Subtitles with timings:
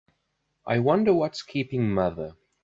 [0.65, 2.35] I wonder what's keeping mother?